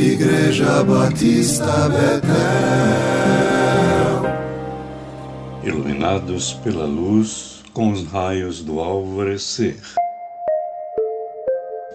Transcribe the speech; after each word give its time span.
Igreja 0.00 0.82
Batista 0.82 1.90
Betel. 1.90 2.32
Iluminados 5.62 6.54
pela 6.54 6.86
luz 6.86 7.62
com 7.74 7.92
os 7.92 8.06
raios 8.06 8.62
do 8.62 8.80
alvorecer. 8.80 9.76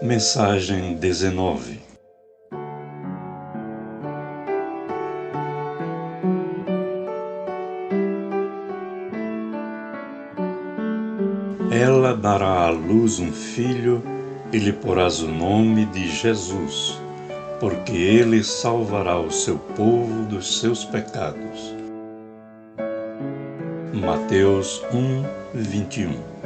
Mensagem 0.00 0.94
19 0.94 1.80
Ela 11.72 12.14
dará 12.14 12.66
à 12.66 12.70
luz 12.70 13.18
um 13.18 13.32
filho 13.32 14.00
e 14.52 14.58
lhe 14.58 14.72
porás 14.72 15.20
o 15.20 15.26
nome 15.26 15.86
de 15.86 16.08
Jesus 16.08 17.04
porque 17.60 17.96
ele 17.96 18.44
salvará 18.44 19.18
o 19.18 19.30
seu 19.30 19.58
povo 19.58 20.24
dos 20.24 20.60
seus 20.60 20.84
pecados. 20.84 21.74
Mateus 23.94 24.82
1, 24.92 25.24
21 25.54 26.36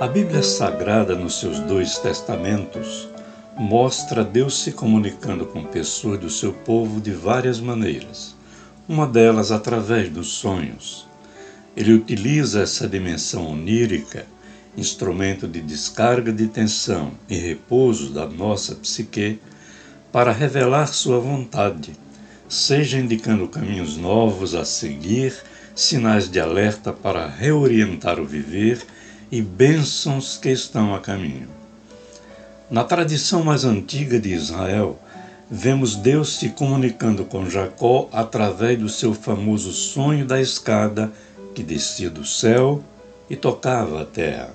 A 0.00 0.08
Bíblia 0.08 0.42
Sagrada, 0.42 1.14
nos 1.14 1.38
seus 1.40 1.60
dois 1.60 1.98
testamentos, 1.98 3.06
mostra 3.54 4.24
Deus 4.24 4.58
se 4.58 4.72
comunicando 4.72 5.44
com 5.44 5.62
pessoas 5.62 6.18
do 6.18 6.30
seu 6.30 6.54
povo 6.54 7.02
de 7.02 7.10
várias 7.10 7.60
maneiras, 7.60 8.34
uma 8.88 9.06
delas 9.06 9.52
através 9.52 10.08
dos 10.08 10.28
sonhos. 10.28 11.09
Ele 11.76 11.92
utiliza 11.92 12.62
essa 12.62 12.88
dimensão 12.88 13.46
onírica, 13.46 14.26
instrumento 14.76 15.46
de 15.46 15.60
descarga 15.60 16.32
de 16.32 16.46
tensão 16.46 17.12
e 17.28 17.36
repouso 17.36 18.10
da 18.10 18.26
nossa 18.26 18.74
psique, 18.74 19.40
para 20.12 20.32
revelar 20.32 20.88
sua 20.88 21.20
vontade, 21.20 21.92
seja 22.48 22.98
indicando 22.98 23.46
caminhos 23.46 23.96
novos 23.96 24.54
a 24.54 24.64
seguir, 24.64 25.34
sinais 25.74 26.28
de 26.28 26.40
alerta 26.40 26.92
para 26.92 27.28
reorientar 27.28 28.18
o 28.18 28.26
viver 28.26 28.84
e 29.30 29.40
bênçãos 29.40 30.36
que 30.36 30.50
estão 30.50 30.94
a 30.94 30.98
caminho. 30.98 31.48
Na 32.68 32.82
tradição 32.82 33.44
mais 33.44 33.64
antiga 33.64 34.18
de 34.18 34.32
Israel, 34.32 35.00
vemos 35.48 35.94
Deus 35.94 36.38
se 36.38 36.48
comunicando 36.50 37.24
com 37.24 37.48
Jacó 37.48 38.08
através 38.12 38.78
do 38.78 38.88
seu 38.88 39.14
famoso 39.14 39.72
sonho 39.72 40.26
da 40.26 40.40
escada 40.40 41.12
que 41.54 41.62
descia 41.62 42.10
do 42.10 42.24
céu 42.24 42.82
e 43.28 43.36
tocava 43.36 44.02
a 44.02 44.04
terra. 44.04 44.52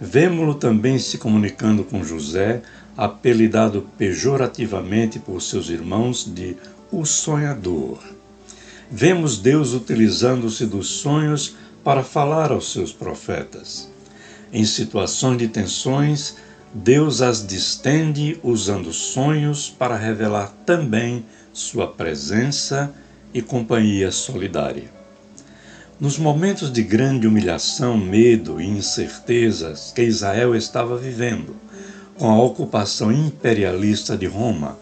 Vemo-lo 0.00 0.54
também 0.54 0.98
se 0.98 1.18
comunicando 1.18 1.84
com 1.84 2.02
José, 2.02 2.62
apelidado 2.96 3.86
pejorativamente 3.98 5.18
por 5.18 5.42
seus 5.42 5.68
irmãos 5.68 6.24
de 6.24 6.56
o 6.90 7.04
sonhador. 7.04 7.98
Vemos 8.90 9.38
Deus 9.38 9.72
utilizando-se 9.72 10.66
dos 10.66 10.88
sonhos 10.88 11.54
para 11.84 12.02
falar 12.02 12.50
aos 12.50 12.72
seus 12.72 12.92
profetas. 12.92 13.90
Em 14.52 14.64
situações 14.64 15.38
de 15.38 15.48
tensões, 15.48 16.36
Deus 16.72 17.20
as 17.20 17.46
distende 17.46 18.38
usando 18.42 18.92
sonhos 18.92 19.68
para 19.68 19.96
revelar 19.96 20.52
também 20.64 21.24
sua 21.52 21.86
presença 21.86 22.92
e 23.32 23.40
companhia 23.42 24.10
solidária. 24.10 24.99
Nos 26.00 26.16
momentos 26.16 26.72
de 26.72 26.82
grande 26.82 27.26
humilhação, 27.26 27.98
medo 27.98 28.58
e 28.58 28.66
incertezas 28.66 29.92
que 29.94 30.00
Israel 30.00 30.56
estava 30.56 30.96
vivendo, 30.96 31.54
com 32.16 32.30
a 32.30 32.42
ocupação 32.42 33.12
imperialista 33.12 34.16
de 34.16 34.24
Roma, 34.24 34.78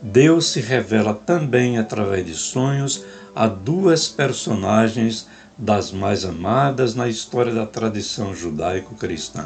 Deus 0.00 0.46
se 0.46 0.62
revela 0.62 1.12
também 1.12 1.76
através 1.76 2.24
de 2.24 2.32
sonhos 2.32 3.04
a 3.36 3.46
duas 3.46 4.08
personagens 4.08 5.26
das 5.58 5.92
mais 5.92 6.24
amadas 6.24 6.94
na 6.94 7.08
história 7.08 7.52
da 7.52 7.66
tradição 7.66 8.34
judaico-cristã, 8.34 9.44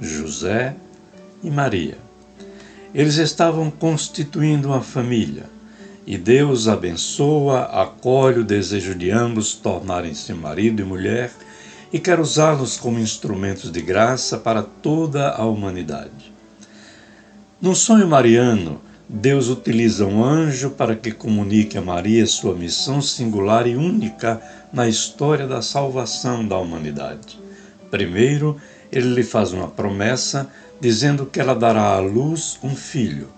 José 0.00 0.74
e 1.40 1.50
Maria. 1.52 1.98
Eles 2.92 3.14
estavam 3.14 3.70
constituindo 3.70 4.66
uma 4.66 4.82
família 4.82 5.44
e 6.08 6.16
Deus 6.16 6.68
abençoa, 6.68 7.64
acolhe 7.64 8.38
o 8.38 8.44
desejo 8.44 8.94
de 8.94 9.10
ambos 9.10 9.52
tornarem-se 9.52 10.32
marido 10.32 10.80
e 10.80 10.84
mulher 10.84 11.30
e 11.92 11.98
quer 11.98 12.18
usá-los 12.18 12.78
como 12.78 12.98
instrumentos 12.98 13.70
de 13.70 13.82
graça 13.82 14.38
para 14.38 14.62
toda 14.62 15.28
a 15.32 15.44
humanidade. 15.44 16.32
No 17.60 17.74
sonho 17.74 18.08
mariano, 18.08 18.80
Deus 19.06 19.50
utiliza 19.50 20.06
um 20.06 20.24
anjo 20.24 20.70
para 20.70 20.96
que 20.96 21.12
comunique 21.12 21.76
a 21.76 21.82
Maria 21.82 22.26
sua 22.26 22.54
missão 22.54 23.02
singular 23.02 23.66
e 23.66 23.76
única 23.76 24.40
na 24.72 24.88
história 24.88 25.46
da 25.46 25.60
salvação 25.60 26.42
da 26.48 26.56
humanidade. 26.56 27.38
Primeiro, 27.90 28.56
ele 28.90 29.12
lhe 29.12 29.22
faz 29.22 29.52
uma 29.52 29.68
promessa 29.68 30.48
dizendo 30.80 31.26
que 31.26 31.38
ela 31.38 31.54
dará 31.54 31.82
à 31.82 31.98
luz 31.98 32.58
um 32.62 32.74
filho 32.74 33.28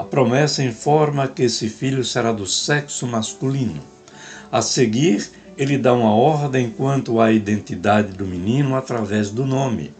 a 0.00 0.04
promessa 0.04 0.64
informa 0.64 1.28
que 1.28 1.42
esse 1.42 1.68
filho 1.68 2.02
será 2.02 2.32
do 2.32 2.46
sexo 2.46 3.06
masculino. 3.06 3.82
A 4.50 4.62
seguir, 4.62 5.30
ele 5.58 5.76
dá 5.76 5.92
uma 5.92 6.14
ordem 6.14 6.70
quanto 6.70 7.20
à 7.20 7.30
identidade 7.30 8.12
do 8.16 8.24
menino 8.24 8.74
através 8.74 9.28
do 9.28 9.44
nome. 9.44 9.92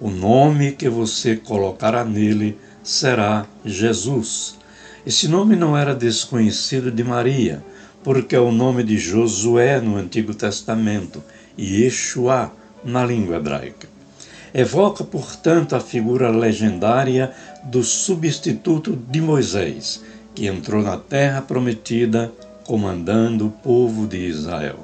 O 0.00 0.10
nome 0.10 0.72
que 0.72 0.88
você 0.88 1.36
colocará 1.36 2.04
nele 2.04 2.58
será 2.82 3.46
Jesus. 3.64 4.58
Esse 5.06 5.28
nome 5.28 5.54
não 5.54 5.78
era 5.78 5.94
desconhecido 5.94 6.90
de 6.90 7.04
Maria, 7.04 7.64
porque 8.02 8.34
é 8.34 8.40
o 8.40 8.50
nome 8.50 8.82
de 8.82 8.98
Josué 8.98 9.80
no 9.80 9.94
Antigo 9.94 10.34
Testamento 10.34 11.22
e 11.56 11.84
Yeshua 11.84 12.52
na 12.84 13.06
língua 13.06 13.36
hebraica. 13.36 13.93
Evoca, 14.56 15.02
portanto, 15.02 15.74
a 15.74 15.80
figura 15.80 16.30
legendária 16.30 17.32
do 17.64 17.82
substituto 17.82 18.96
de 19.10 19.20
Moisés, 19.20 20.00
que 20.32 20.46
entrou 20.46 20.80
na 20.80 20.96
terra 20.96 21.42
prometida 21.42 22.32
comandando 22.62 23.48
o 23.48 23.50
povo 23.50 24.06
de 24.06 24.16
Israel. 24.16 24.78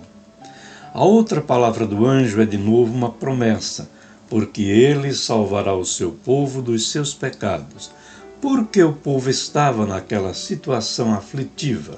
A 0.92 1.04
outra 1.04 1.41
palavra 1.41 1.86
do 1.86 2.04
anjo 2.04 2.42
é 2.42 2.44
de 2.44 2.58
novo 2.58 2.92
uma 2.92 3.12
promessa, 3.12 3.88
porque 4.28 4.62
ele 4.62 5.14
salvará 5.14 5.72
o 5.72 5.84
seu 5.84 6.10
povo 6.10 6.60
dos 6.60 6.91
seus 6.91 7.14
pecados. 7.14 7.92
Porque 8.41 8.82
o 8.82 8.92
povo 8.92 9.31
estava 9.31 9.87
naquela 9.87 10.34
situação 10.34 11.14
aflitiva, 11.14 11.97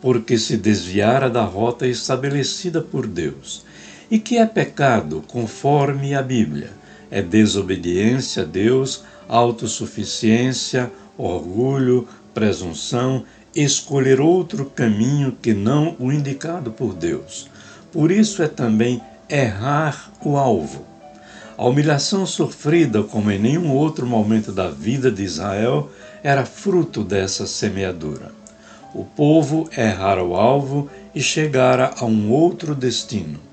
porque 0.00 0.38
se 0.38 0.56
desviara 0.56 1.28
da 1.28 1.44
rota 1.44 1.86
estabelecida 1.86 2.80
por 2.80 3.06
Deus. 3.06 3.66
E 4.10 4.18
que 4.18 4.38
é 4.38 4.46
pecado, 4.46 5.22
conforme 5.28 6.14
a 6.14 6.22
Bíblia? 6.22 6.80
É 7.12 7.20
desobediência 7.20 8.42
a 8.42 8.46
Deus, 8.46 9.04
autossuficiência, 9.28 10.90
orgulho, 11.16 12.08
presunção, 12.32 13.24
escolher 13.54 14.18
outro 14.18 14.64
caminho 14.64 15.36
que 15.40 15.52
não 15.52 15.94
o 15.98 16.10
indicado 16.10 16.72
por 16.72 16.94
Deus. 16.94 17.50
Por 17.92 18.10
isso 18.10 18.42
é 18.42 18.48
também 18.48 19.00
errar 19.28 20.10
o 20.24 20.38
alvo. 20.38 20.86
A 21.58 21.66
humilhação 21.66 22.24
sofrida, 22.24 23.02
como 23.02 23.30
em 23.30 23.38
nenhum 23.38 23.70
outro 23.70 24.06
momento 24.06 24.50
da 24.50 24.70
vida 24.70 25.10
de 25.10 25.22
Israel, 25.22 25.90
era 26.22 26.46
fruto 26.46 27.04
dessa 27.04 27.46
semeadura. 27.46 28.32
O 28.94 29.04
povo 29.04 29.68
errara 29.76 30.24
o 30.24 30.34
alvo 30.34 30.90
e 31.14 31.20
chegara 31.20 31.90
a 31.98 32.06
um 32.06 32.30
outro 32.30 32.74
destino. 32.74 33.51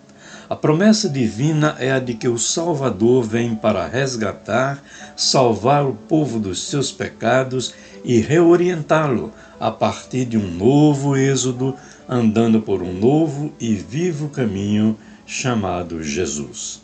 A 0.49 0.55
promessa 0.55 1.07
divina 1.07 1.75
é 1.77 1.91
a 1.91 1.99
de 1.99 2.15
que 2.15 2.27
o 2.27 2.39
Salvador 2.39 3.23
vem 3.23 3.53
para 3.53 3.85
resgatar, 3.85 4.83
salvar 5.15 5.85
o 5.85 5.93
povo 5.93 6.39
dos 6.39 6.63
seus 6.63 6.91
pecados 6.91 7.71
e 8.03 8.19
reorientá-lo 8.19 9.31
a 9.59 9.69
partir 9.69 10.25
de 10.25 10.39
um 10.39 10.49
novo 10.49 11.15
êxodo, 11.15 11.75
andando 12.07 12.61
por 12.61 12.81
um 12.81 12.91
novo 12.91 13.53
e 13.59 13.75
vivo 13.75 14.27
caminho 14.29 14.97
chamado 15.23 16.01
Jesus. 16.01 16.81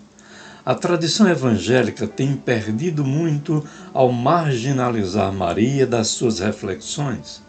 A 0.63 0.75
tradição 0.75 1.27
evangélica 1.27 2.05
tem 2.05 2.35
perdido 2.35 3.03
muito 3.03 3.65
ao 3.91 4.11
marginalizar 4.11 5.33
Maria 5.33 5.87
das 5.87 6.09
suas 6.09 6.37
reflexões. 6.37 7.41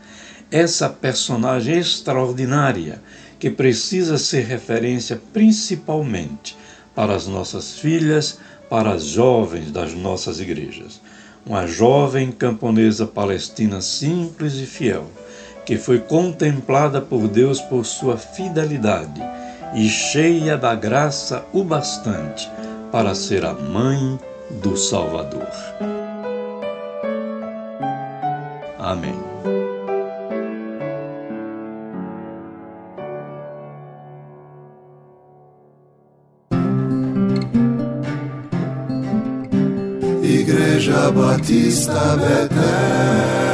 Essa 0.50 0.88
personagem 0.88 1.76
extraordinária 1.78 3.02
que 3.46 3.50
precisa 3.50 4.18
ser 4.18 4.44
referência 4.44 5.22
principalmente 5.32 6.56
para 6.96 7.14
as 7.14 7.28
nossas 7.28 7.78
filhas, 7.78 8.40
para 8.68 8.90
as 8.90 9.04
jovens 9.04 9.70
das 9.70 9.94
nossas 9.94 10.40
igrejas. 10.40 11.00
Uma 11.46 11.64
jovem 11.64 12.32
camponesa 12.32 13.06
palestina 13.06 13.80
simples 13.80 14.54
e 14.54 14.66
fiel, 14.66 15.06
que 15.64 15.76
foi 15.76 16.00
contemplada 16.00 17.00
por 17.00 17.28
Deus 17.28 17.60
por 17.60 17.86
sua 17.86 18.16
fidelidade 18.16 19.22
e 19.76 19.88
cheia 19.88 20.56
da 20.56 20.74
graça 20.74 21.46
o 21.52 21.62
bastante 21.62 22.50
para 22.90 23.14
ser 23.14 23.44
a 23.44 23.54
mãe 23.54 24.18
do 24.60 24.76
Salvador. 24.76 25.46
Amém. 28.76 29.35
Igreja 40.26 41.12
Batista 41.12 42.16
Betel 42.16 43.45